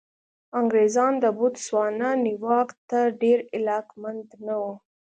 [0.59, 4.73] انګرېزان د بوتسوانا نیواک ته ډېر علاقمند نه وو.